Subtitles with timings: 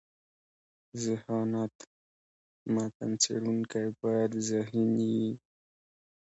[1.03, 1.75] ذهانت:
[2.73, 5.29] متن څړونکی باید ذهین يي.